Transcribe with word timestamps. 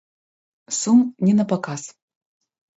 Сум 0.79 0.99
не 1.27 1.37
на 1.43 1.47
паказ. 1.53 1.81